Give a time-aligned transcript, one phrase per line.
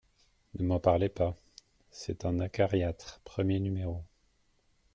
[0.55, 1.37] Ne m’en parlez pas…
[1.91, 4.03] c’est un acariâtre, premier numéro…